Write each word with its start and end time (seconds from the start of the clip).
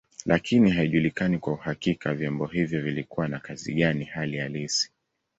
Lakini 0.25 0.69
haijulikani 0.71 1.37
kwa 1.37 1.53
uhakika 1.53 2.13
vyombo 2.13 2.45
hivyo 2.45 2.81
vilikuwa 2.81 3.27
na 3.27 3.39
kazi 3.39 3.73
gani 3.73 4.05
hali 4.05 4.37
halisi. 4.37 4.91